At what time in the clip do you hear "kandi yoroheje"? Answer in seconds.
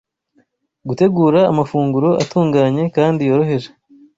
2.95-3.69